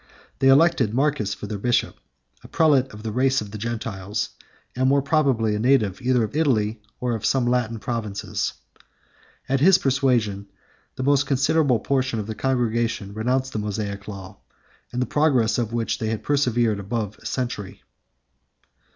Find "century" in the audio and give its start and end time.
17.27-17.83